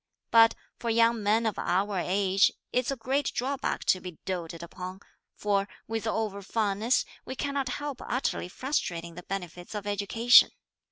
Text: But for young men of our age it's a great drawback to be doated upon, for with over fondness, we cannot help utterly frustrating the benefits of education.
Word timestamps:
But 0.31 0.55
for 0.79 0.89
young 0.89 1.21
men 1.21 1.45
of 1.45 1.59
our 1.59 1.99
age 1.99 2.51
it's 2.73 2.89
a 2.89 2.95
great 2.95 3.31
drawback 3.35 3.83
to 3.85 4.01
be 4.01 4.17
doated 4.25 4.63
upon, 4.63 5.01
for 5.35 5.67
with 5.87 6.07
over 6.07 6.41
fondness, 6.41 7.05
we 7.23 7.35
cannot 7.35 7.69
help 7.77 8.01
utterly 8.03 8.47
frustrating 8.47 9.13
the 9.13 9.21
benefits 9.21 9.75
of 9.75 9.85
education. 9.85 10.49